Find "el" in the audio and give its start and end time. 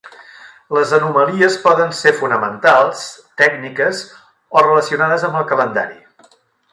5.43-5.49